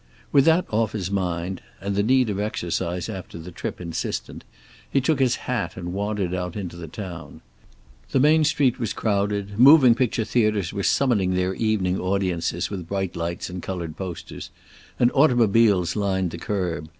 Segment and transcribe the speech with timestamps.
[0.31, 4.43] With that off his mind, and the need of exercise after the trip insistent,
[4.89, 7.41] he took his hat and wandered out into the town.
[8.09, 13.15] The main street was crowded; moving picture theaters were summoning their evening audiences with bright
[13.15, 14.49] lights and colored posters,
[14.97, 16.89] and automobiles lined the curb.